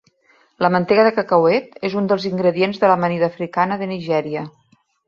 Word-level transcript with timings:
La 0.65 0.71
mantega 0.75 1.03
de 1.09 1.11
cacauet 1.17 1.77
és 1.91 1.99
un 2.01 2.09
dels 2.13 2.27
ingredients 2.33 2.83
de 2.85 2.91
l"amanida 2.91 3.31
africana 3.35 3.79
de 3.85 3.93
Nigèria. 3.97 4.51